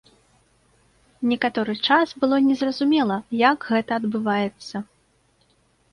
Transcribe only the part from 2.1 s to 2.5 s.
было